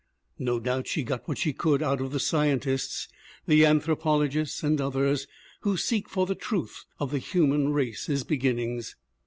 No 0.39 0.59
doubt 0.59 0.87
she 0.87 1.03
got 1.03 1.27
what 1.27 1.37
she 1.37 1.53
could 1.53 1.83
out 1.83 2.01
of 2.01 2.11
the 2.11 2.19
scientists, 2.19 3.07
the 3.45 3.61
anthropolo 3.67 4.27
gists 4.27 4.63
and 4.63 4.81
others 4.81 5.27
who 5.59 5.77
seek 5.77 6.09
for 6.09 6.25
the 6.25 6.33
truth 6.33 6.85
of 6.99 7.11
the 7.11 7.19
human 7.19 7.69
race's 7.71 8.23
beginnings. 8.23 8.95